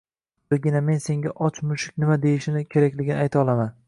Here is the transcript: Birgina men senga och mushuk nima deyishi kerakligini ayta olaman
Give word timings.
Birgina 0.51 0.81
men 0.81 0.99
senga 1.03 1.31
och 1.47 1.59
mushuk 1.73 1.95
nima 2.03 2.17
deyishi 2.23 2.65
kerakligini 2.73 3.21
ayta 3.27 3.41
olaman 3.45 3.71